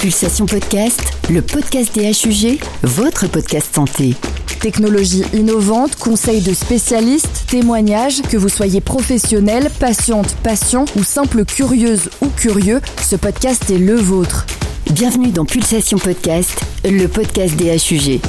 [0.00, 4.14] Pulsation Podcast, le podcast des HUG, votre podcast santé.
[4.58, 12.08] Technologie innovante, conseils de spécialistes, témoignages, que vous soyez professionnel, patiente, patient ou simple curieuse
[12.22, 14.46] ou curieux, ce podcast est le vôtre.
[14.90, 18.20] Bienvenue dans Pulsation Podcast, le podcast des HUG.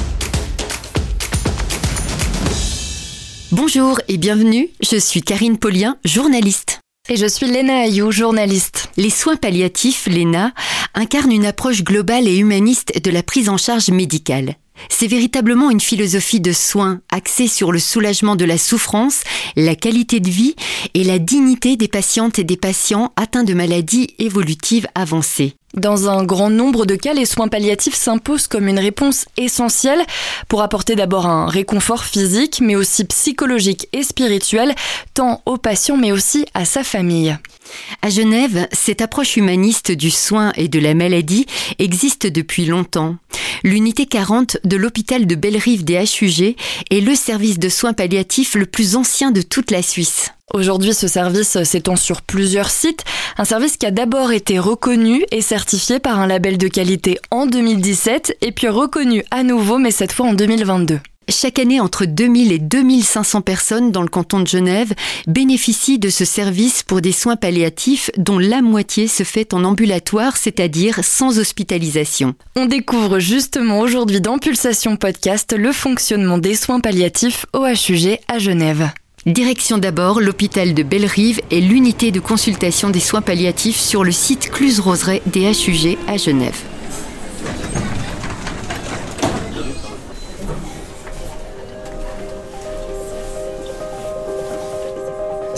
[3.50, 6.81] Bonjour et bienvenue, je suis Karine Paulien, journaliste.
[7.08, 8.88] Et je suis Léna Ayou, journaliste.
[8.96, 10.52] Les soins palliatifs, l'ENA,
[10.94, 14.54] incarnent une approche globale et humaniste de la prise en charge médicale.
[14.88, 19.24] C'est véritablement une philosophie de soins axée sur le soulagement de la souffrance,
[19.56, 20.54] la qualité de vie
[20.94, 25.56] et la dignité des patientes et des patients atteints de maladies évolutives avancées.
[25.74, 30.04] Dans un grand nombre de cas, les soins palliatifs s'imposent comme une réponse essentielle
[30.48, 34.74] pour apporter d'abord un réconfort physique, mais aussi psychologique et spirituel,
[35.14, 37.38] tant aux patients mais aussi à sa famille.
[38.02, 41.46] À Genève, cette approche humaniste du soin et de la maladie
[41.78, 43.16] existe depuis longtemps.
[43.64, 46.54] L'unité 40 de l'hôpital de Bellerive des HUG
[46.90, 50.32] est le service de soins palliatifs le plus ancien de toute la Suisse.
[50.52, 53.04] Aujourd'hui, ce service s'étend sur plusieurs sites.
[53.38, 57.46] Un service qui a d'abord été reconnu et certifié par un label de qualité en
[57.46, 61.00] 2017 et puis reconnu à nouveau, mais cette fois en 2022.
[61.28, 64.92] Chaque année, entre 2000 et 2500 personnes dans le canton de Genève
[65.26, 70.36] bénéficient de ce service pour des soins palliatifs dont la moitié se fait en ambulatoire,
[70.36, 72.34] c'est-à-dire sans hospitalisation.
[72.56, 78.38] On découvre justement aujourd'hui dans Pulsation Podcast le fonctionnement des soins palliatifs au HUG à
[78.38, 78.90] Genève.
[79.26, 84.50] Direction d'abord l'hôpital de Bellerive et l'unité de consultation des soins palliatifs sur le site
[84.50, 86.71] Cluse-Roseraie des HUG à Genève.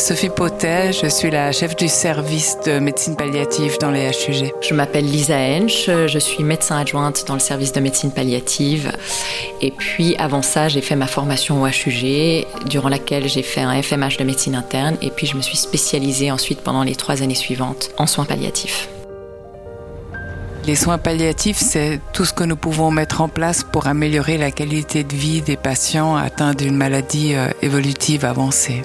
[0.05, 4.53] Sophie Potet, je suis la chef du service de médecine palliative dans les HUG.
[4.61, 8.93] Je m'appelle Lisa Hensch, je suis médecin adjointe dans le service de médecine palliative.
[9.63, 13.81] Et puis avant ça, j'ai fait ma formation au HUG, durant laquelle j'ai fait un
[13.83, 14.99] FMH de médecine interne.
[15.01, 18.91] Et puis je me suis spécialisée ensuite pendant les trois années suivantes en soins palliatifs.
[20.67, 24.51] Les soins palliatifs, c'est tout ce que nous pouvons mettre en place pour améliorer la
[24.51, 28.83] qualité de vie des patients atteints d'une maladie euh, évolutive avancée.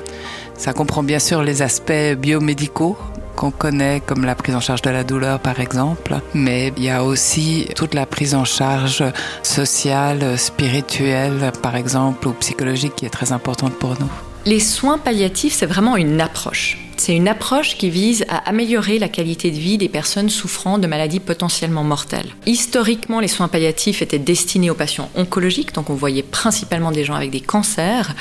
[0.59, 2.97] Ça comprend bien sûr les aspects biomédicaux
[3.37, 6.89] qu'on connaît comme la prise en charge de la douleur par exemple, mais il y
[6.89, 9.01] a aussi toute la prise en charge
[9.41, 14.28] sociale, spirituelle par exemple ou psychologique qui est très importante pour nous.
[14.45, 16.77] Les soins palliatifs, c'est vraiment une approche.
[16.95, 20.87] C'est une approche qui vise à améliorer la qualité de vie des personnes souffrant de
[20.87, 22.27] maladies potentiellement mortelles.
[22.45, 27.15] Historiquement, les soins palliatifs étaient destinés aux patients oncologiques, donc on voyait principalement des gens
[27.15, 28.13] avec des cancers,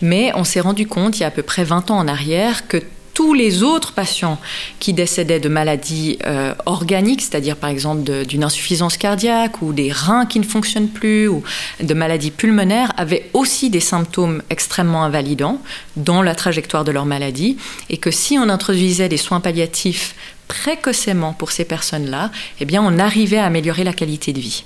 [0.00, 2.68] mais on s'est rendu compte il y a à peu près 20 ans en arrière
[2.68, 2.78] que
[3.22, 4.36] tous les autres patients
[4.80, 10.26] qui décédaient de maladies euh, organiques, c'est-à-dire par exemple d'une insuffisance cardiaque ou des reins
[10.26, 11.44] qui ne fonctionnent plus ou
[11.80, 15.60] de maladies pulmonaires, avaient aussi des symptômes extrêmement invalidants
[15.94, 17.58] dans la trajectoire de leur maladie
[17.90, 20.16] et que si on introduisait des soins palliatifs
[20.48, 24.64] précocement pour ces personnes-là, eh bien on arrivait à améliorer la qualité de vie.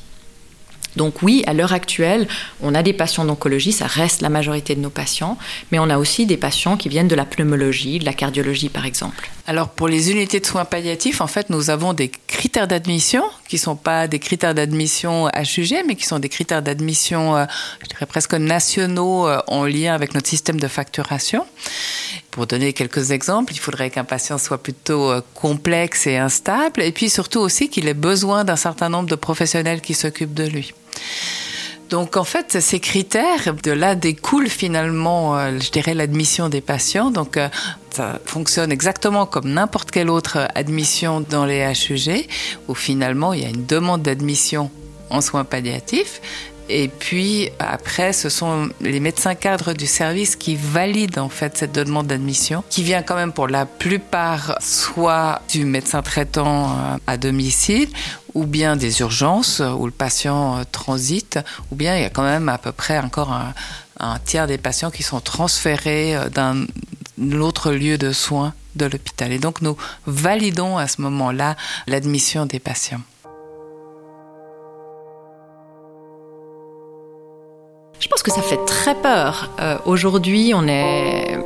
[0.97, 2.27] Donc oui, à l'heure actuelle,
[2.63, 5.39] on a des patients d'oncologie, ça reste la majorité de nos patients,
[5.71, 8.87] mais on a aussi des patients qui viennent de la pneumologie, de la cardiologie par
[8.87, 9.31] exemple.
[9.47, 13.59] Alors pour les unités de soins palliatifs, en fait, nous avons des critères d'admission qui
[13.59, 17.45] sont pas des critères d'admission HUG, mais qui sont des critères d'admission, euh,
[17.83, 21.47] je dirais presque nationaux euh, en lien avec notre système de facturation.
[22.37, 26.93] Pour donner quelques exemples, il faudrait qu'un patient soit plutôt euh, complexe et instable, et
[26.93, 30.75] puis surtout aussi qu'il ait besoin d'un certain nombre de professionnels qui s'occupent de lui.
[31.89, 37.11] Donc en fait, ces critères, de là découle finalement, euh, je dirais, l'admission des patients.
[37.11, 37.49] Donc euh,
[37.89, 42.29] ça fonctionne exactement comme n'importe quelle autre admission dans les HUG,
[42.69, 44.71] où finalement il y a une demande d'admission
[45.09, 46.21] en soins palliatifs.
[46.69, 51.73] Et puis après, ce sont les médecins cadres du service qui valident en fait cette
[51.73, 57.17] demande d'admission, qui vient quand même pour la plupart soit du médecin traitant euh, à
[57.17, 57.89] domicile,
[58.35, 61.39] ou bien des urgences où le patient euh, transite,
[61.71, 64.91] ou bien il y a quand même à peu près encore un, tiers des patients
[64.91, 66.67] qui sont transférés euh, d'un
[67.41, 69.33] autre lieu de soins de l'hôpital.
[69.33, 69.77] Et donc nous
[70.07, 73.01] validons à ce moment-là l'admission des patients.
[78.27, 79.51] Que ça fait très peur.
[79.61, 81.39] Euh, aujourd'hui, on est,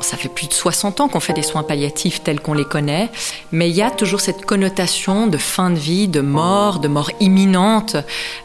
[0.00, 3.10] ça fait plus de 60 ans qu'on fait des soins palliatifs tels qu'on les connaît,
[3.52, 7.10] mais il y a toujours cette connotation de fin de vie, de mort, de mort
[7.20, 7.96] imminente,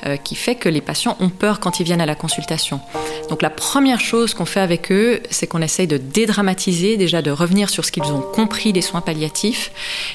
[0.05, 2.79] euh, qui fait que les patients ont peur quand ils viennent à la consultation.
[3.29, 7.31] Donc la première chose qu'on fait avec eux, c'est qu'on essaye de dédramatiser, déjà de
[7.31, 9.71] revenir sur ce qu'ils ont compris des soins palliatifs,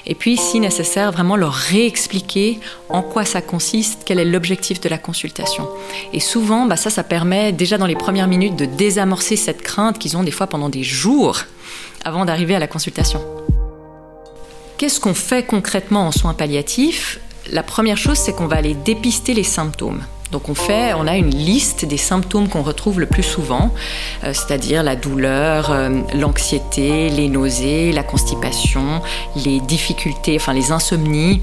[0.06, 4.88] et puis si nécessaire, vraiment leur réexpliquer en quoi ça consiste, quel est l'objectif de
[4.88, 5.68] la consultation.
[6.12, 9.98] Et souvent, bah ça, ça permet déjà dans les premières minutes de désamorcer cette crainte
[9.98, 11.09] qu'ils ont des fois pendant des jours
[12.04, 13.20] avant d'arriver à la consultation.
[14.78, 17.20] Qu'est-ce qu'on fait concrètement en soins palliatifs?
[17.52, 20.02] La première chose, c'est qu'on va aller dépister les symptômes.
[20.32, 23.74] Donc on fait, on a une liste des symptômes qu'on retrouve le plus souvent,
[24.22, 29.02] euh, c'est-à-dire la douleur, euh, l'anxiété, les nausées, la constipation,
[29.34, 31.42] les difficultés, enfin les insomnies,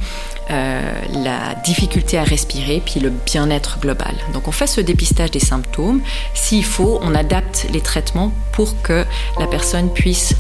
[0.51, 0.81] euh,
[1.13, 4.15] la difficulté à respirer, puis le bien-être global.
[4.33, 6.01] Donc on fait ce dépistage des symptômes.
[6.33, 9.05] S'il faut, on adapte les traitements pour que
[9.37, 10.35] la personne puisse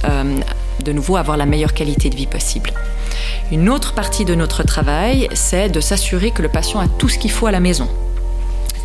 [0.83, 2.71] de nouveau avoir la meilleure qualité de vie possible.
[3.51, 7.17] Une autre partie de notre travail, c'est de s'assurer que le patient a tout ce
[7.17, 7.89] qu'il faut à la maison.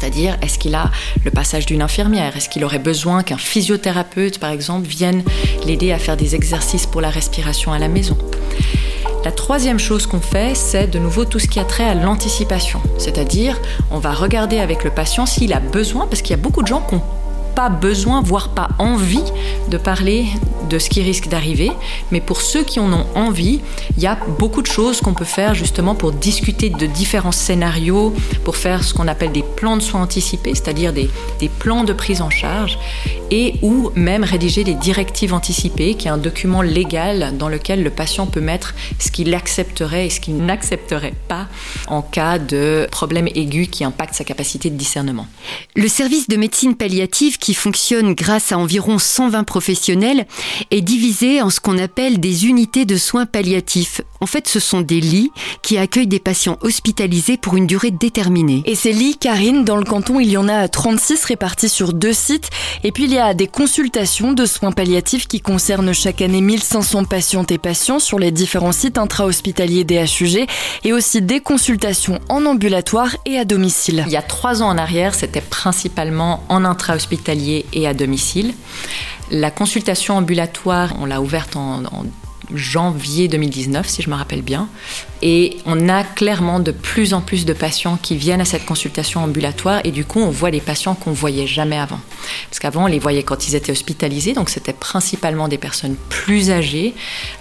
[0.02, 0.90] C'est-à-dire, est-ce qu'il a
[1.24, 2.36] le passage d'une infirmière?
[2.36, 5.22] Est-ce qu'il aurait besoin qu'un physiothérapeute, par exemple, vienne
[5.64, 8.18] l'aider à faire des exercices pour la respiration à la maison?
[9.24, 12.82] La troisième chose qu'on fait, c'est de nouveau tout ce qui a trait à l'anticipation.
[12.98, 13.60] C'est-à-dire,
[13.92, 16.66] on va regarder avec le patient s'il a besoin, parce qu'il y a beaucoup de
[16.66, 17.02] gens qui ont
[17.54, 19.24] pas besoin, voire pas envie
[19.68, 20.26] de parler
[20.68, 21.70] de ce qui risque d'arriver.
[22.10, 23.60] Mais pour ceux qui en ont envie,
[23.96, 28.14] il y a beaucoup de choses qu'on peut faire justement pour discuter de différents scénarios,
[28.44, 31.10] pour faire ce qu'on appelle des plans de soins anticipés, c'est-à-dire des,
[31.40, 32.78] des, plans de prise en charge,
[33.30, 37.90] et ou même rédiger des directives anticipées, qui est un document légal dans lequel le
[37.90, 41.48] patient peut mettre ce qu'il accepterait et ce qu'il n'accepterait pas
[41.86, 45.26] en cas de problème aigu qui impacte sa capacité de discernement.
[45.76, 50.26] Le service de médecine palliative qui fonctionne grâce à environ 120 professionnels,
[50.70, 54.00] est divisé en ce qu'on appelle des unités de soins palliatifs.
[54.20, 58.62] En fait, ce sont des lits qui accueillent des patients hospitalisés pour une durée déterminée.
[58.64, 62.12] Et ces lits, Karine, dans le canton, il y en a 36 répartis sur deux
[62.12, 62.48] sites.
[62.84, 67.06] Et puis, il y a des consultations de soins palliatifs qui concernent chaque année 1500
[67.06, 70.46] patientes et patients sur les différents sites intra-hospitaliers des HUG
[70.84, 74.04] et aussi des consultations en ambulatoire et à domicile.
[74.06, 77.31] Il y a trois ans en arrière, c'était principalement en intra-hospitalier
[77.72, 78.54] et à domicile.
[79.30, 81.82] La consultation ambulatoire, on l'a ouverte en,
[82.54, 84.68] janvier 2019, si je me rappelle bien.
[85.22, 89.22] Et on a clairement de plus en plus de patients qui viennent à cette consultation
[89.22, 92.00] ambulatoire et du coup, on voit des patients qu'on voyait jamais avant.
[92.50, 96.50] Parce qu'avant, on les voyait quand ils étaient hospitalisés, donc c'était principalement des personnes plus
[96.50, 96.94] âgées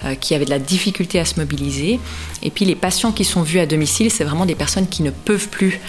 [0.05, 1.99] euh, qui avaient de la difficulté à se mobiliser.
[2.43, 5.11] Et puis les patients qui sont vus à domicile, c'est vraiment des personnes qui ne
[5.11, 5.79] peuvent plus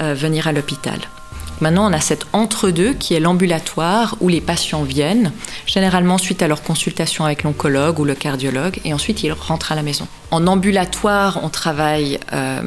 [0.00, 0.98] euh, venir à l'hôpital.
[1.62, 5.30] Maintenant, on a cet entre-deux qui est l'ambulatoire où les patients viennent,
[5.64, 9.76] généralement suite à leur consultation avec l'oncologue ou le cardiologue, et ensuite ils rentrent à
[9.76, 10.08] la maison.
[10.32, 12.62] En ambulatoire, on travaille euh,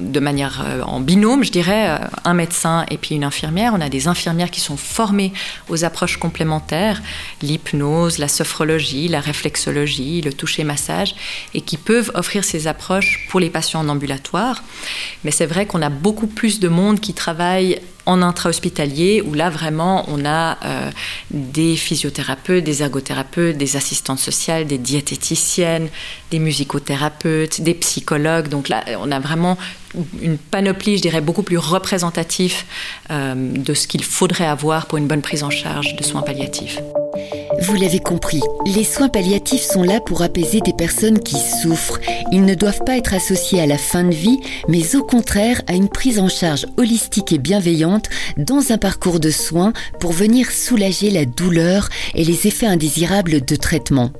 [0.00, 3.72] de manière euh, en binôme, je dirais, euh, un médecin et puis une infirmière.
[3.76, 5.32] On a des infirmières qui sont formées
[5.68, 7.02] aux approches complémentaires,
[7.42, 11.14] l'hypnose, la sophrologie, la réflexologie, le toucher-massage,
[11.54, 14.64] et qui peuvent offrir ces approches pour les patients en ambulatoire.
[15.22, 17.80] Mais c'est vrai qu'on a beaucoup plus de monde qui travaille
[18.10, 20.58] en intra-hospitalier, où là vraiment on a
[21.30, 25.88] des physiothérapeutes, des ergothérapeutes, des assistantes sociales, des diététiciennes,
[26.30, 28.48] des musicothérapeutes, des psychologues.
[28.48, 29.56] Donc là, on a vraiment
[30.22, 32.64] une panoplie, je dirais, beaucoup plus représentative
[33.10, 36.80] euh, de ce qu'il faudrait avoir pour une bonne prise en charge de soins palliatifs.
[37.58, 41.98] Vous l'avez compris, les soins palliatifs sont là pour apaiser des personnes qui souffrent.
[42.30, 45.74] Ils ne doivent pas être associés à la fin de vie, mais au contraire à
[45.74, 51.10] une prise en charge holistique et bienveillante dans un parcours de soins pour venir soulager
[51.10, 54.12] la douleur et les effets indésirables de traitement.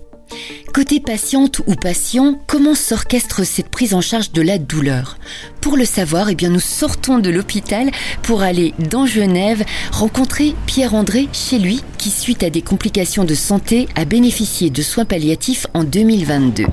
[0.73, 5.19] Côté patiente ou patient, comment s'orchestre cette prise en charge de la douleur?
[5.61, 7.91] Pour le savoir, eh bien nous sortons de l'hôpital
[8.23, 13.89] pour aller dans Genève rencontrer Pierre-André chez lui qui, suite à des complications de santé,
[13.97, 16.67] a bénéficié de soins palliatifs en 2022.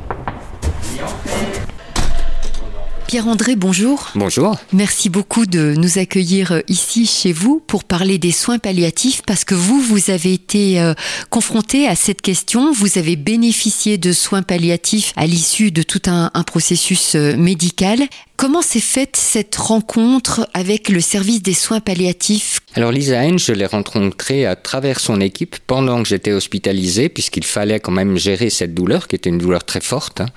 [3.07, 4.09] Pierre-André, bonjour.
[4.15, 4.57] Bonjour.
[4.73, 9.45] Merci beaucoup de nous accueillir euh, ici chez vous pour parler des soins palliatifs parce
[9.45, 10.93] que vous, vous avez été euh,
[11.29, 12.73] confronté à cette question.
[12.73, 17.99] Vous avez bénéficié de soins palliatifs à l'issue de tout un, processus euh, médical.
[18.35, 23.53] Comment s'est faite cette rencontre avec le service des soins palliatifs Alors Lisa Heinz, je
[23.53, 28.49] l'ai rencontrée à travers son équipe pendant que j'étais hospitalisé, puisqu'il fallait quand même gérer
[28.49, 30.19] cette douleur, qui était une douleur très forte.
[30.21, 30.27] Hein.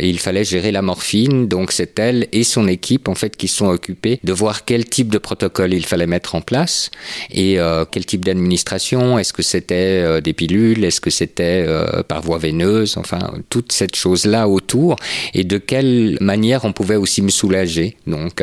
[0.00, 3.66] il fallait gérer la morphine, donc c'est elle et son équipe en fait qui sont
[3.66, 6.90] occupés de voir quel type de protocole il fallait mettre en place
[7.30, 9.18] et euh, quel type d'administration.
[9.18, 13.72] Est-ce que c'était euh, des pilules Est-ce que c'était euh, par voie veineuse Enfin, toute
[13.72, 14.96] cette chose-là autour
[15.32, 17.96] et de quelle manière on pouvait aussi me soulager.
[18.06, 18.42] Donc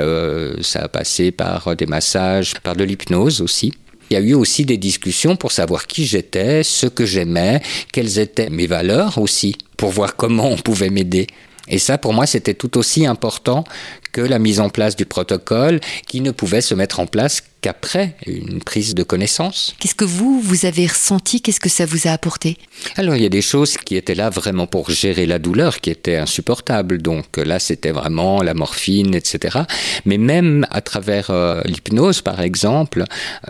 [0.61, 3.73] ça a passé par des massages, par de l'hypnose aussi.
[4.09, 8.19] Il y a eu aussi des discussions pour savoir qui j'étais, ce que j'aimais, quelles
[8.19, 11.27] étaient mes valeurs aussi, pour voir comment on pouvait m'aider.
[11.67, 13.63] Et ça, pour moi, c'était tout aussi important
[14.11, 18.15] que la mise en place du protocole qui ne pouvait se mettre en place qu'après
[18.25, 19.75] une prise de connaissance.
[19.79, 21.41] Qu'est-ce que vous, vous avez ressenti?
[21.41, 22.57] Qu'est-ce que ça vous a apporté?
[22.95, 25.89] Alors, il y a des choses qui étaient là vraiment pour gérer la douleur qui
[25.89, 27.01] était insupportable.
[27.01, 29.59] Donc là, c'était vraiment la morphine, etc.
[30.05, 33.03] Mais même à travers euh, l'hypnose, par exemple,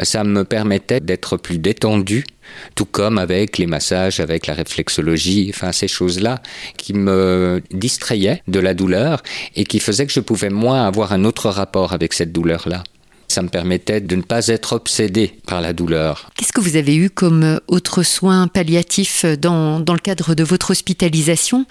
[0.04, 2.26] ça me permettait d'être plus détendu
[2.76, 6.42] tout comme avec les massages, avec la réflexologie, enfin ces choses-là
[6.78, 9.22] qui me distrayaient de la douleur
[9.56, 12.84] et qui faisaient que je pouvais moins avoir un autre rapport avec cette douleur-là.
[13.28, 16.30] Ça me permettait de ne pas être obsédé par la douleur.
[16.38, 20.72] Qu'est-ce que vous avez eu comme autre soin palliatif dans, dans le cadre de votre
[20.72, 21.66] hospitalisation?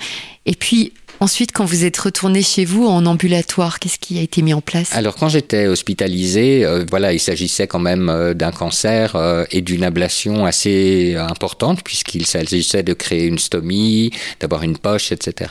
[0.44, 4.42] Et puis, Ensuite, quand vous êtes retourné chez vous en ambulatoire, qu'est-ce qui a été
[4.42, 4.94] mis en place?
[4.94, 9.62] Alors, quand j'étais hospitalisé, euh, voilà, il s'agissait quand même euh, d'un cancer euh, et
[9.62, 15.50] d'une ablation assez importante, puisqu'il s'agissait de créer une stomie, d'avoir une poche, etc.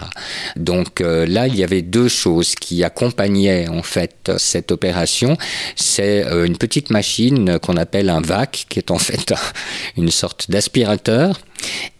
[0.56, 5.38] Donc là, il y avait deux choses qui accompagnaient en fait cette opération.
[5.76, 9.34] C'est une petite machine qu'on appelle un VAC, qui est en fait
[9.98, 11.40] une sorte d'aspirateur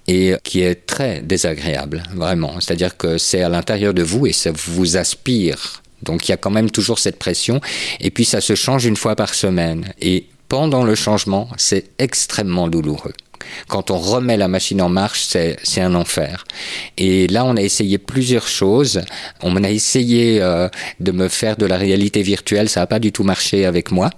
[0.08, 2.60] et qui est très désagréable, vraiment.
[2.60, 5.82] C'est-à-dire que c'est à l'intérieur de vous et ça vous aspire.
[6.04, 7.60] Donc il y a quand même toujours cette pression.
[8.00, 9.94] Et puis ça se change une fois par semaine.
[10.00, 13.14] Et pendant le changement, c'est extrêmement douloureux.
[13.68, 16.46] Quand on remet la machine en marche, c'est un enfer.
[16.98, 19.02] Et là, on a essayé plusieurs choses.
[19.42, 23.12] On a essayé euh, de me faire de la réalité virtuelle, ça n'a pas du
[23.12, 24.10] tout marché avec moi.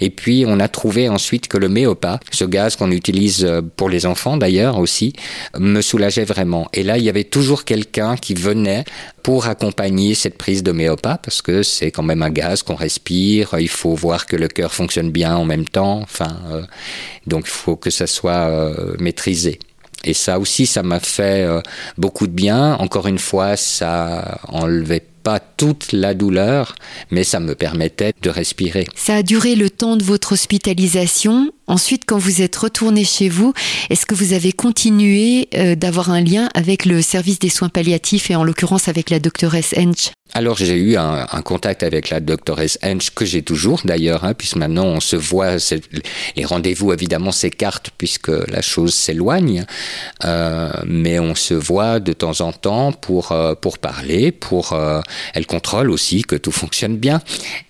[0.00, 3.88] Et puis, on a trouvé ensuite que le méopa, ce gaz qu'on utilise euh, pour
[3.88, 5.12] les enfants d'ailleurs aussi,
[5.58, 6.68] me soulageait vraiment.
[6.72, 8.84] Et là, il y avait toujours quelqu'un qui venait
[9.24, 13.54] pour accompagner cette prise de méopa, parce que c'est quand même un gaz qu'on respire,
[13.58, 16.62] il faut voir que le cœur fonctionne bien en même temps, enfin, euh,
[17.26, 18.63] donc il faut que ça soit euh,
[18.98, 19.58] maîtrisé.
[20.04, 21.60] Et ça aussi, ça m'a fait euh,
[21.96, 22.74] beaucoup de bien.
[22.74, 26.74] Encore une fois, ça enlevait pas toute la douleur,
[27.10, 28.86] mais ça me permettait de respirer.
[28.94, 31.50] Ça a duré le temps de votre hospitalisation.
[31.66, 33.54] Ensuite, quand vous êtes retourné chez vous,
[33.88, 38.30] est-ce que vous avez continué euh, d'avoir un lien avec le service des soins palliatifs
[38.30, 42.76] et en l'occurrence avec la doctoresse Hench alors j'ai eu un, contact avec la doctoresse
[42.82, 45.58] Hench que j'ai toujours d'ailleurs, hein, puisque maintenant on se voit,
[46.34, 49.64] les rendez-vous évidemment s'écartent puisque la chose s'éloigne,
[50.24, 54.76] euh, mais on se voit de temps en temps pour euh, pour parler, pour
[55.34, 57.20] elle contrôle aussi que tout fonctionne bien.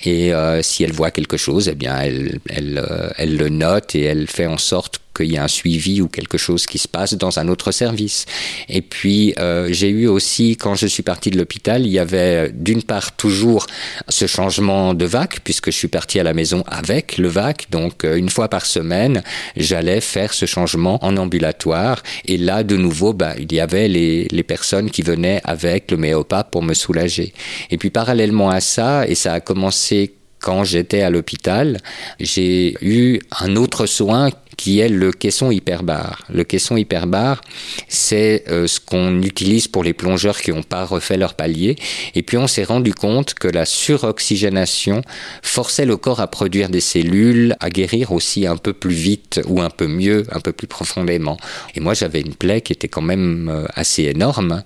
[0.05, 0.33] Et
[0.63, 4.47] si elle voit quelque chose, eh bien elle elle elle le note et elle fait
[4.47, 7.49] en sorte qu'il y a un suivi ou quelque chose qui se passe dans un
[7.49, 8.27] autre service.
[8.69, 12.51] Et puis euh, j'ai eu aussi, quand je suis parti de l'hôpital, il y avait
[12.53, 13.67] d'une part toujours
[14.09, 18.05] ce changement de vac, puisque je suis parti à la maison avec le vac, donc
[18.05, 19.23] euh, une fois par semaine,
[19.57, 22.03] j'allais faire ce changement en ambulatoire.
[22.27, 25.97] Et là, de nouveau, bah, il y avait les, les personnes qui venaient avec le
[25.97, 27.33] méopa pour me soulager.
[27.71, 30.15] Et puis parallèlement à ça, et ça a commencé
[30.45, 31.79] quand j'étais à l'hôpital,
[32.21, 36.23] j'ai eu un autre soin qui est le caisson hyperbare.
[36.29, 37.41] Le caisson hyperbare,
[37.89, 41.77] c'est euh, ce qu'on utilise pour les plongeurs qui n'ont pas refait leur palier.
[42.15, 45.01] Et puis on s'est rendu compte que la suroxygénation
[45.41, 49.63] forçait le corps à produire des cellules, à guérir aussi un peu plus vite ou
[49.63, 51.39] un peu mieux, un peu plus profondément.
[51.75, 54.63] Et moi j'avais une plaie qui était quand même euh, assez énorme.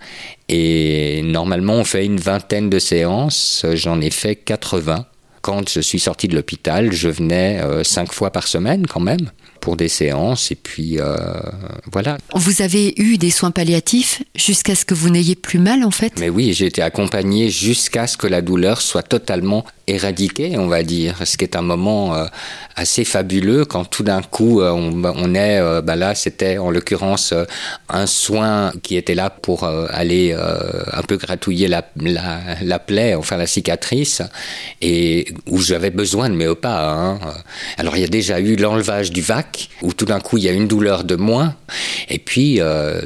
[0.48, 5.06] Et normalement on fait une vingtaine de séances, j'en ai fait 80
[5.42, 9.30] quand je suis sorti de l'hôpital, je venais euh, cinq fois par semaine quand même
[9.60, 11.16] pour des séances et puis euh,
[11.92, 12.18] voilà.
[12.34, 16.12] Vous avez eu des soins palliatifs jusqu'à ce que vous n'ayez plus mal en fait?
[16.18, 20.82] Mais oui, j'ai été accompagné jusqu'à ce que la douleur soit totalement éradiquée, on va
[20.82, 22.26] dire, ce qui est un moment euh,
[22.76, 27.34] assez fabuleux quand tout d'un coup euh, on, est, bah là c'était en l'occurrence
[27.88, 30.32] un soin qui était là pour aller
[30.92, 34.22] un peu gratouiller la, la, plaie, enfin la cicatrice,
[34.80, 36.92] et où j'avais besoin de méopa.
[36.92, 37.18] Hein.
[37.78, 40.48] Alors il y a déjà eu l'enlevage du vac où tout d'un coup il y
[40.48, 41.56] a une douleur de moins,
[42.08, 42.60] et puis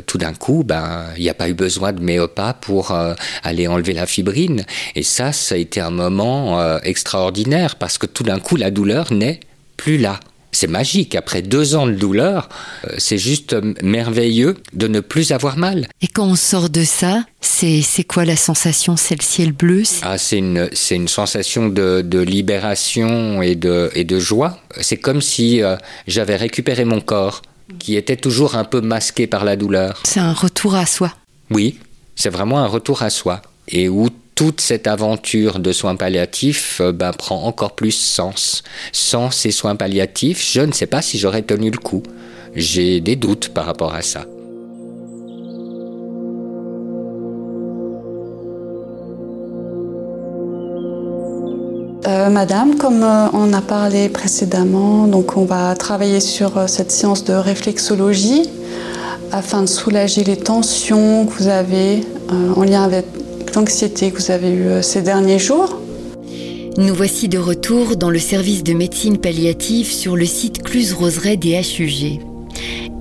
[0.07, 3.67] tout d'un coup, ben il n'y a pas eu besoin de méopa pour euh, aller
[3.67, 4.65] enlever la fibrine.
[4.95, 8.71] Et ça, ça a été un moment euh, extraordinaire parce que tout d'un coup la
[8.71, 9.41] douleur n'est
[9.77, 10.21] plus là.
[10.55, 11.15] C'est magique.
[11.15, 12.51] Après deux ans de douleur,
[12.99, 15.89] c'est juste merveilleux de ne plus avoir mal.
[16.03, 18.99] Et quand on sort de ça, c'est, c'est quoi la sensation?
[18.99, 19.83] C'est le ciel bleu?
[20.03, 24.59] Ah, c'est, une, une sensation de, de, libération et de, et de joie.
[24.79, 25.63] C'est comme si
[26.07, 27.41] j'avais récupéré mon corps
[27.79, 30.03] qui était toujours un peu masqué par la douleur.
[30.05, 31.13] C'est un retour à soi.
[31.51, 31.79] Oui,
[32.15, 33.43] c'est vraiment un retour à soi.
[33.69, 38.63] Et où toute cette aventure de soins palliatifs euh, ben, prend encore plus sens.
[38.93, 42.03] Sans ces soins palliatifs, je ne sais pas si j'aurais tenu le coup.
[42.55, 44.25] J'ai des doutes par rapport à ça.
[52.09, 57.25] Euh, madame, comme euh, on a parlé précédemment, donc on va travailler sur cette séance
[57.25, 58.51] de réflexologie
[59.31, 62.01] afin de soulager les tensions que vous avez
[62.57, 63.07] en lien avec
[63.55, 65.79] l'anxiété que vous avez eue ces derniers jours.
[66.79, 71.61] Nous voici de retour dans le service de médecine palliative sur le site Cluse-Roseraie des
[71.61, 72.21] HUG.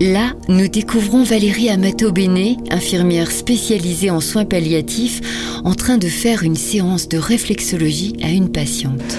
[0.01, 5.21] Là, nous découvrons Valérie Amato-Béné, infirmière spécialisée en soins palliatifs,
[5.63, 9.17] en train de faire une séance de réflexologie à une patiente.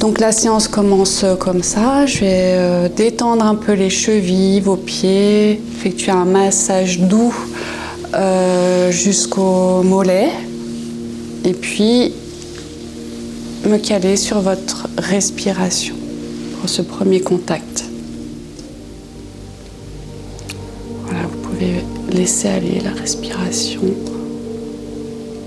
[0.00, 2.04] Donc la séance commence comme ça.
[2.04, 7.34] Je vais euh, détendre un peu les chevilles, vos pieds, effectuer un massage doux
[8.14, 10.30] euh, jusqu'au mollet.
[11.44, 12.12] Et puis
[13.66, 15.94] me caler sur votre respiration
[16.60, 17.84] pour ce premier contact.
[22.14, 23.82] laisser aller la respiration.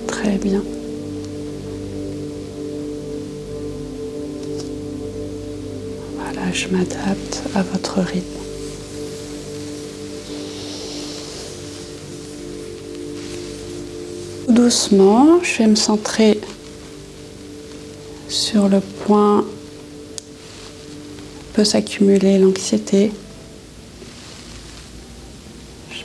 [0.07, 0.61] Très bien.
[6.17, 8.46] Voilà, je m'adapte à votre rythme.
[14.57, 16.41] Doucement, je vais me centrer
[18.27, 19.45] sur le point
[21.53, 23.11] peut s'accumuler l'anxiété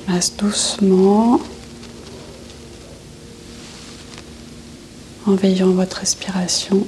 [0.06, 1.40] masse doucement
[5.26, 6.86] en veillant votre respiration.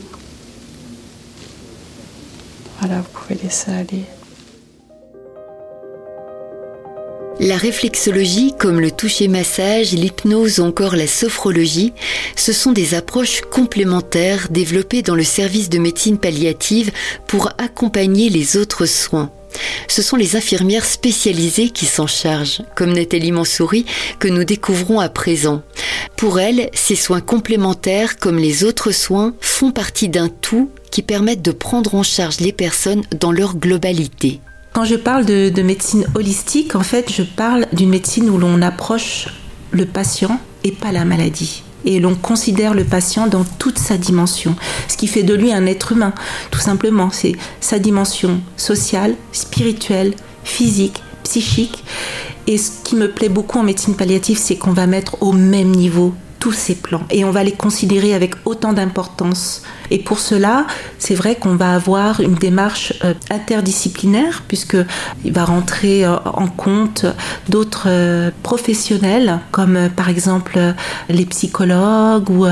[2.78, 4.04] Voilà, vous pouvez laisser aller.
[7.44, 11.92] La réflexologie, comme le toucher-massage, l'hypnose ou encore la sophrologie,
[12.36, 16.90] ce sont des approches complémentaires développées dans le service de médecine palliative
[17.26, 19.30] pour accompagner les autres soins.
[19.88, 23.84] Ce sont les infirmières spécialisées qui s'en chargent, comme Nathalie Mansouri,
[24.18, 25.60] que nous découvrons à présent.
[26.16, 31.42] Pour elles, ces soins complémentaires, comme les autres soins, font partie d'un tout qui permettent
[31.42, 34.40] de prendre en charge les personnes dans leur globalité.
[34.74, 38.60] Quand je parle de, de médecine holistique, en fait, je parle d'une médecine où l'on
[38.60, 39.28] approche
[39.70, 44.56] le patient et pas la maladie et l'on considère le patient dans toute sa dimension,
[44.88, 46.12] ce qui fait de lui un être humain,
[46.50, 47.10] tout simplement.
[47.12, 51.84] C'est sa dimension sociale, spirituelle, physique, psychique.
[52.48, 55.70] Et ce qui me plaît beaucoup en médecine palliative, c'est qu'on va mettre au même
[55.70, 59.62] niveau tous ces plans et on va les considérer avec autant d'importance.
[59.90, 60.66] Et pour cela,
[60.98, 64.76] c'est vrai qu'on va avoir une démarche euh, interdisciplinaire puisque
[65.24, 67.06] il va rentrer euh, en compte
[67.48, 70.58] d'autres euh, professionnels comme par exemple
[71.08, 72.46] les psychologues ou,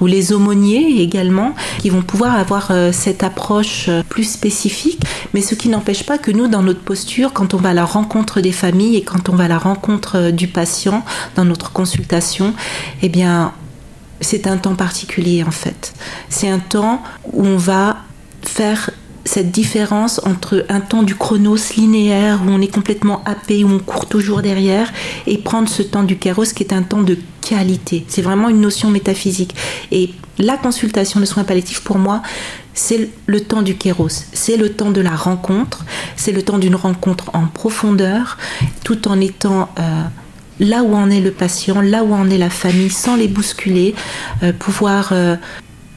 [0.00, 5.00] ou les aumôniers également qui vont pouvoir avoir cette approche plus spécifique.
[5.34, 7.84] Mais ce qui n'empêche pas que nous, dans notre posture, quand on va à la
[7.84, 12.54] rencontre des familles et quand on va à la rencontre du patient dans notre consultation,
[13.02, 13.31] eh bien
[14.20, 15.92] c'est un temps particulier en fait.
[16.28, 17.98] C'est un temps où on va
[18.42, 18.90] faire
[19.24, 23.78] cette différence entre un temps du chronos linéaire où on est complètement happé, où on
[23.78, 24.92] court toujours derrière,
[25.26, 28.04] et prendre ce temps du kéros qui est un temps de qualité.
[28.08, 29.54] C'est vraiment une notion métaphysique.
[29.90, 32.22] Et la consultation de soins palliatifs, pour moi,
[32.74, 35.84] c'est le temps du kéros, c'est le temps de la rencontre,
[36.16, 38.38] c'est le temps d'une rencontre en profondeur,
[38.84, 39.68] tout en étant...
[39.78, 40.04] Euh,
[40.62, 43.94] là où en est le patient, là où en est la famille, sans les bousculer,
[44.42, 45.36] euh, pouvoir euh,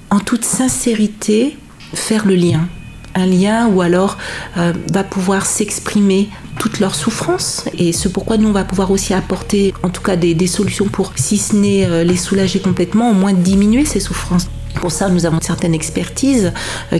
[0.10, 1.56] en toute sincérité
[1.94, 2.68] faire le lien.
[3.14, 4.18] Un lien où alors
[4.58, 9.14] euh, va pouvoir s'exprimer toute leur souffrance et ce pourquoi nous on va pouvoir aussi
[9.14, 13.34] apporter en tout cas des, solutions pour si ce n'est les soulager complètement, au moins
[13.34, 14.48] diminuer ces souffrances.
[14.76, 16.52] Pour ça, nous avons certaines expertises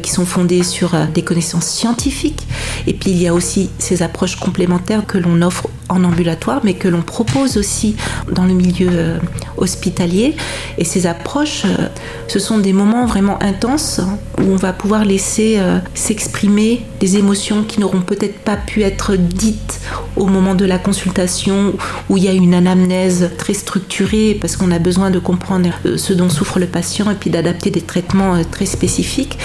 [0.02, 2.48] qui sont fondées sur des connaissances scientifiques.
[2.88, 6.74] Et puis, il y a aussi ces approches complémentaires que l'on offre en ambulatoire, mais
[6.74, 7.96] que l'on propose aussi
[8.32, 9.18] dans le milieu euh,
[9.58, 10.36] hospitalier.
[10.78, 11.88] Et ces approches, euh,
[12.28, 14.02] ce sont des moments vraiment intenses
[14.40, 19.16] où on va pouvoir laisser euh, s'exprimer des émotions qui n'auront peut-être pas pu être
[19.16, 19.80] dites
[20.16, 21.74] au moment de la consultation,
[22.10, 26.14] où il y a une anamnèse très structurée, parce qu'on a besoin de comprendre ce
[26.14, 29.38] dont souffre le patient et puis d'adapter des traitements très spécifiques.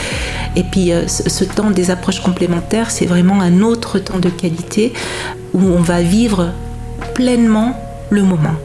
[0.54, 4.92] Et puis ce temps des approches complémentaires, c'est vraiment un autre temps de qualité
[5.52, 6.29] où on va vivre
[7.14, 7.74] pleinement
[8.10, 8.56] le moment.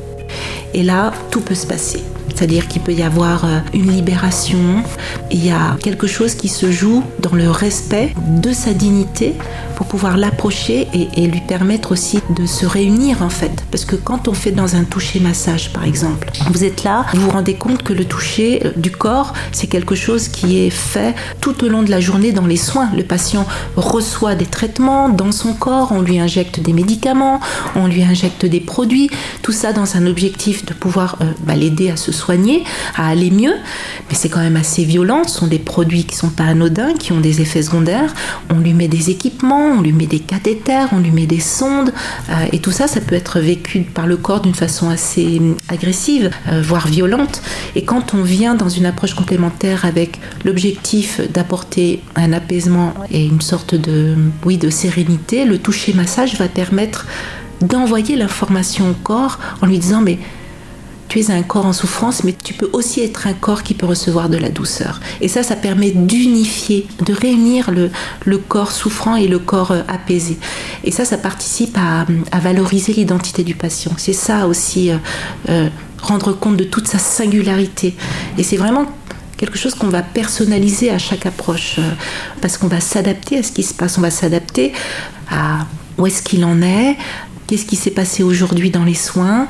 [0.73, 2.03] Et là, tout peut se passer.
[2.35, 4.83] C'est-à-dire qu'il peut y avoir euh, une libération,
[5.31, 9.33] il y a quelque chose qui se joue dans le respect de sa dignité
[9.75, 13.63] pour pouvoir l'approcher et, lui permettre aussi de se réunir en fait.
[13.71, 17.21] Parce que quand on fait dans un toucher massage par exemple, vous êtes là, vous
[17.21, 21.15] vous rendez compte que le toucher euh, du corps, c'est quelque chose qui est fait
[21.41, 22.89] tout au long de la journée dans les soins.
[22.95, 23.45] Le patient
[23.75, 27.39] reçoit des traitements dans son corps, on lui injecte des médicaments,
[27.75, 29.09] on lui injecte des produits,
[29.41, 32.24] tout ça dans un objectif de pouvoir euh, bah, l'aider à se soigner,
[32.95, 33.53] à aller mieux.
[34.09, 37.11] Mais c'est quand même assez violent, ce sont des produits qui sont pas anodins, qui
[37.11, 38.13] ont des effets secondaires.
[38.53, 41.93] On lui met des équipements, on lui met des cathéters, on lui met des sondes,
[42.29, 46.29] euh, et tout ça, ça peut être vécu par le corps d'une façon assez agressive,
[46.49, 47.41] euh, voire violente.
[47.75, 53.41] Et quand on vient dans une approche complémentaire avec l'objectif d'apporter un apaisement et une
[53.41, 57.05] sorte de, oui, de sérénité, le toucher massage va permettre
[57.61, 60.19] d'envoyer l'information au corps en lui disant mais
[61.23, 63.85] tu es un corps en souffrance, mais tu peux aussi être un corps qui peut
[63.85, 64.99] recevoir de la douceur.
[65.21, 67.89] Et ça, ça permet d'unifier, de réunir le,
[68.25, 70.37] le, corps souffrant et le corps euh, apaisé.
[70.83, 72.05] Et ça, ça participe à,
[72.39, 73.91] valoriser l'identité du patient.
[73.97, 74.97] C'est ça aussi, euh,
[75.49, 75.69] euh,
[76.01, 77.95] rendre compte de toute sa singularité.
[78.37, 78.85] Et c'est vraiment
[79.37, 81.79] quelque chose qu'on va personnaliser à chaque approche,
[82.41, 84.73] parce qu'on va s'adapter à ce qui se passe, on va s'adapter
[85.29, 85.65] à
[85.97, 86.95] où est-ce qu'il en est,
[87.47, 89.47] qu'est-ce qui s'est passé aujourd'hui dans les soins,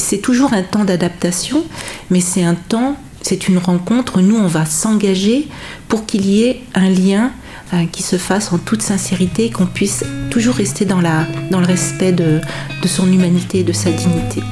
[0.00, 1.64] c'est toujours un temps d'adaptation,
[2.10, 4.20] mais c'est un temps, c'est une rencontre.
[4.20, 5.48] Nous, on va s'engager
[5.88, 7.32] pour qu'il y ait un lien
[7.74, 12.40] euh, qui se fasse en toute sincérité, qu'on puisse toujours rester dans, le respect de,
[12.82, 14.42] de son humanité et de sa dignité.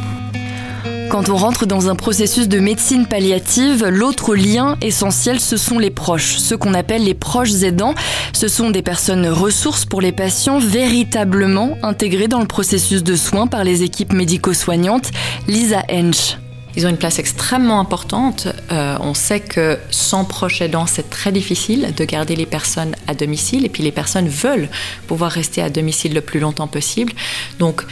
[1.15, 5.91] Quand on rentre dans un processus de médecine palliative, l'autre lien essentiel, ce sont les
[5.91, 7.95] proches, ceux qu'on appelle les proches aidants.
[8.33, 13.47] Ce sont des personnes ressources pour les patients véritablement intégrées dans le processus de soins
[13.47, 15.13] par les équipes médico-soignantes.
[15.47, 16.37] Lisa Hench.
[16.77, 18.49] Ils ont une place extrêmement importante.
[18.73, 23.15] Euh, on sait que sans proches aidants, c'est très difficile de garder les personnes à
[23.15, 23.65] domicile.
[23.65, 24.69] Et puis les personnes veulent
[25.07, 27.13] pouvoir rester à domicile le plus longtemps possible.
[27.61, 27.85] Donc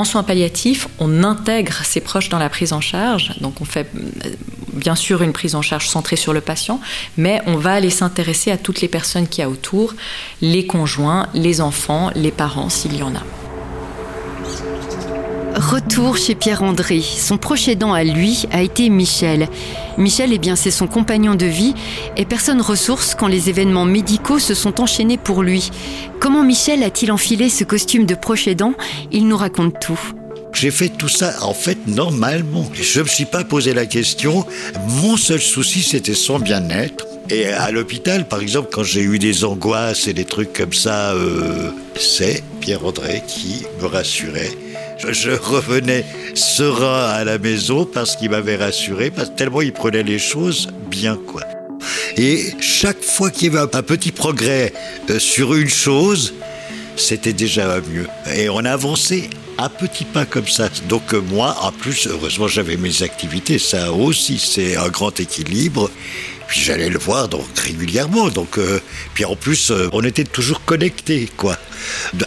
[0.00, 3.38] en soins palliatifs, on intègre ses proches dans la prise en charge.
[3.40, 4.30] Donc on fait euh,
[4.72, 6.80] bien sûr une prise en charge centrée sur le patient,
[7.16, 9.94] mais on va aller s'intéresser à toutes les personnes qui y a autour,
[10.40, 13.49] les conjoints, les enfants, les parents s'il y en a.
[15.54, 17.00] Retour chez Pierre-André.
[17.00, 19.48] Son proche aidant à lui a été Michel.
[19.98, 21.74] Michel, eh bien, c'est son compagnon de vie
[22.16, 25.70] et personne ressource quand les événements médicaux se sont enchaînés pour lui.
[26.20, 28.74] Comment Michel a-t-il enfilé ce costume de proche aidant?
[29.10, 30.00] Il nous raconte tout.
[30.52, 32.68] J'ai fait tout ça en fait normalement.
[32.72, 34.46] Je ne me suis pas posé la question.
[35.02, 37.06] Mon seul souci, c'était son bien-être.
[37.28, 41.12] Et à l'hôpital, par exemple, quand j'ai eu des angoisses et des trucs comme ça,
[41.12, 44.50] euh, c'est Pierre-André qui me rassurait
[45.08, 50.18] je revenais serein à la maison parce qu'il m'avait rassuré, parce tellement il prenait les
[50.18, 51.42] choses bien, quoi.
[52.16, 54.72] Et chaque fois qu'il y avait un petit progrès
[55.08, 56.34] euh, sur une chose,
[56.96, 58.06] c'était déjà mieux.
[58.34, 60.68] Et on avançait à petits pas comme ça.
[60.88, 63.58] Donc euh, moi, en plus, heureusement, j'avais mes activités.
[63.58, 65.90] Ça aussi, c'est un grand équilibre.
[66.48, 68.28] Puis j'allais le voir donc régulièrement.
[68.28, 68.80] Donc euh,
[69.14, 71.56] puis en plus, on était toujours connectés, quoi.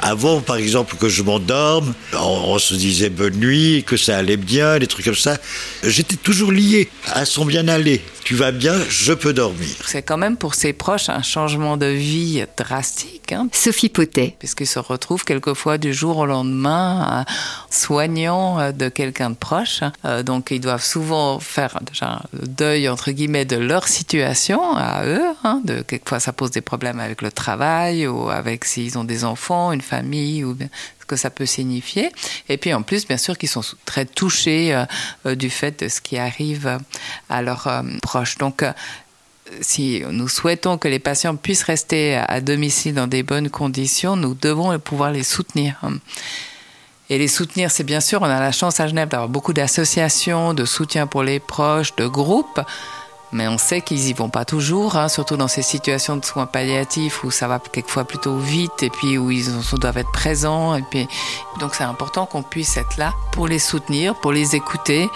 [0.02, 4.80] Avant, par exemple, que je m'endorme, on, se disait bonne nuit, que ça allait bien,
[4.80, 5.38] des trucs comme ça.
[5.84, 8.02] J'étais toujours lié à son bien-aller.
[8.24, 9.68] Tu vas bien, je peux dormir.
[9.86, 13.34] C'est quand même pour ses proches un changement de vie drastique.
[13.34, 13.50] Hein.
[13.52, 14.38] Sophie Potet.
[14.40, 17.32] Puisqu'ils se retrouvent quelquefois du jour au lendemain euh,
[17.70, 19.82] soignant euh, de quelqu'un de proche.
[20.06, 25.06] Euh, donc ils doivent souvent faire déjà le deuil, entre guillemets, de leur situation à
[25.06, 25.22] eux.
[25.44, 29.26] Hein, de, quelquefois ça pose des problèmes avec le travail ou avec s'ils ont des
[29.26, 30.58] enfants une famille ou
[31.00, 32.12] ce que ça peut signifier.
[32.50, 34.86] Et puis en plus, bien sûr, qu'ils sont très touchés euh,
[35.26, 36.80] euh, du fait de ce qui arrive
[37.30, 38.38] à leurs euh, proches.
[38.38, 38.64] Donc,
[39.62, 44.34] si nous souhaitons que les patients puissent rester à domicile dans des bonnes conditions, nous
[44.34, 45.80] devons pouvoir les soutenir.
[47.10, 50.54] Et les soutenir, c'est bien sûr, on a la chance à Genève d'avoir beaucoup d'associations
[50.54, 52.62] de soutien pour les proches, de groupes
[53.34, 56.46] mais on sait qu'ils y vont pas toujours, hein, surtout dans ces situations de soins
[56.46, 60.76] palliatifs où ça va quelquefois plutôt vite et puis où ils doivent être présents.
[60.76, 61.08] Et puis,
[61.60, 65.10] donc c'est important qu'on puisse être là pour les soutenir, pour les écouter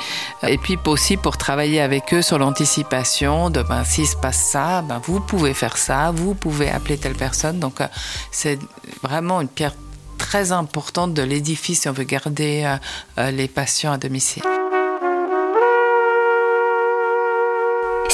[0.43, 4.81] et puis aussi pour travailler avec eux sur l'anticipation de ben, s'il se passe ça,
[4.81, 7.59] ben, vous pouvez faire ça, vous pouvez appeler telle personne.
[7.59, 7.87] Donc euh,
[8.31, 8.59] c'est
[9.03, 9.73] vraiment une pierre
[10.17, 12.77] très importante de l'édifice si on veut garder euh,
[13.19, 14.43] euh, les patients à domicile.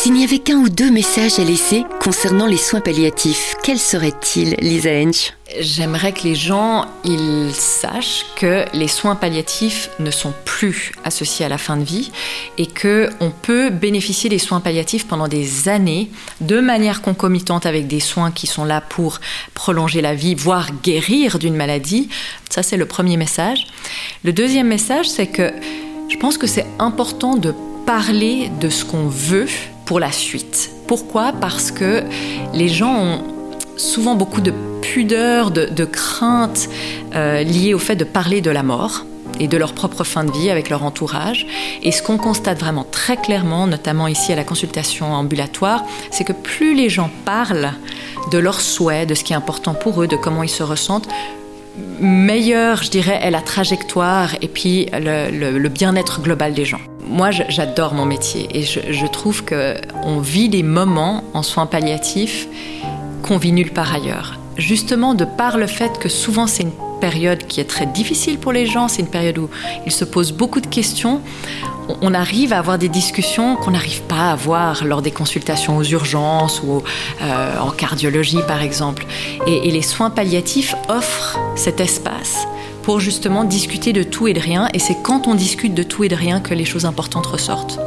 [0.03, 4.53] S'il n'y avait qu'un ou deux messages à laisser concernant les soins palliatifs, quels seraient-ils,
[4.59, 10.91] Lisa Hench J'aimerais que les gens ils sachent que les soins palliatifs ne sont plus
[11.05, 12.11] associés à la fin de vie
[12.57, 16.11] et que on peut bénéficier des soins palliatifs pendant des années
[16.41, 19.21] de manière concomitante avec des soins qui sont là pour
[19.53, 22.09] prolonger la vie, voire guérir d'une maladie.
[22.49, 23.67] Ça c'est le premier message.
[24.25, 25.53] Le deuxième message c'est que
[26.09, 27.53] je pense que c'est important de
[27.85, 29.47] parler de ce qu'on veut
[29.86, 30.72] pour la suite.
[30.88, 31.34] Pourquoi?
[31.34, 32.04] Parce que
[32.54, 33.24] les gens ont
[33.78, 36.69] souvent beaucoup de pudeur, de, crainte
[37.15, 39.06] euh, liées au fait de parler de la mort
[39.39, 41.48] et de leur propre fin de vie avec leur entourage.
[41.82, 46.34] Et ce qu'on constate vraiment très clairement, notamment ici à la consultation ambulatoire, c'est que
[46.34, 47.72] plus les gens parlent
[48.32, 51.08] de leurs souhaits, de ce qui est important pour eux, de comment ils se ressentent,
[51.99, 56.81] meilleure, je dirais, est la trajectoire et puis le, bien-être global des gens.
[57.07, 62.47] Moi, j'adore mon métier et je, trouve qu'on vit des moments en soins palliatifs
[63.21, 64.39] qu'on vit nulle part ailleurs.
[64.57, 68.51] Justement, de par le fait que souvent c'est une période qui est très difficile pour
[68.51, 69.49] les gens, c'est une période où
[69.86, 71.21] ils se posent beaucoup de questions,
[72.02, 75.84] on arrive à avoir des discussions qu'on n'arrive pas à avoir lors des consultations aux
[75.84, 76.84] urgences ou
[77.22, 79.06] euh, en cardiologie par exemple.
[79.48, 82.48] Et, les soins palliatifs offrent cet espace
[82.84, 84.67] pour justement discuter de tout et de rien.
[84.74, 87.80] Et c'est quand on discute de tout et de rien que les choses importantes ressortent.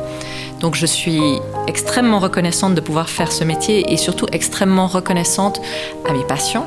[0.61, 1.21] Donc je suis
[1.69, 5.61] extrêmement reconnaissante de pouvoir faire ce métier et surtout extrêmement reconnaissante
[6.09, 6.67] à mes patients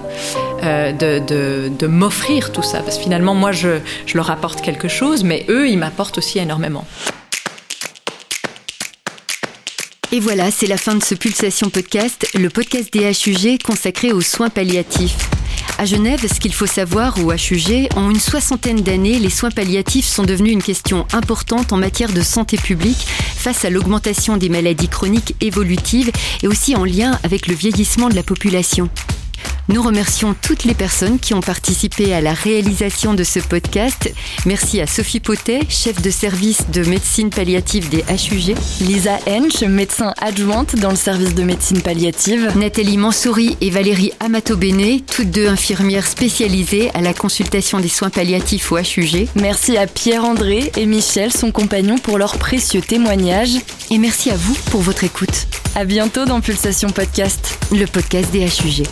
[0.63, 2.79] euh, de, m'offrir tout ça.
[2.79, 3.79] Parce que finalement, moi, je
[4.13, 6.85] leur apporte quelque chose, mais eux, ils m'apportent aussi énormément.
[10.11, 14.21] Et voilà, c'est la fin de ce Pulsation Podcast, le podcast des HUG consacré aux
[14.21, 15.29] soins palliatifs.
[15.77, 20.07] À Genève, ce qu'il faut savoir, ou HUG, en une soixantaine d'années, les soins palliatifs
[20.07, 24.89] sont devenus une question importante en matière de santé publique face à l'augmentation des maladies
[24.89, 28.89] chroniques évolutives et aussi en lien avec le vieillissement de la population.
[29.69, 34.11] Nous remercions toutes les personnes qui ont participé à la réalisation de ce podcast.
[34.47, 38.55] Merci à Sophie Potet, chef de service de médecine palliative des HUG.
[38.81, 42.51] Lisa Hench, médecin adjointe dans le service de médecine palliative.
[42.55, 48.71] Nathalie Mansouri et Valérie Amato-Béné, toutes deux infirmières spécialisées à la consultation des soins palliatifs
[48.71, 49.27] au HUG.
[49.35, 53.59] Merci à Pierre-André et Michel, son compagnon, pour leurs précieux témoignages.
[53.91, 55.47] Et merci à vous pour votre écoute.
[55.75, 58.87] À bientôt dans Pulsation Podcast, le podcast des HUG.